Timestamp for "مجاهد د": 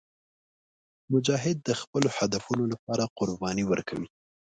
1.11-1.69